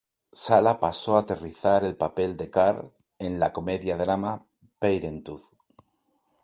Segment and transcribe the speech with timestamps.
[0.33, 2.87] Sala pasó a aterrizar el papel de "Carl"
[3.19, 4.43] en la comedia-drama
[4.79, 5.43] Parenthood.